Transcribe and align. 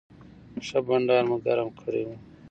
ښه 0.65 0.79
بنډار 0.87 1.23
مو 1.29 1.37
ګرم 1.45 1.69
کړی 1.79 2.01
و. 2.05 2.09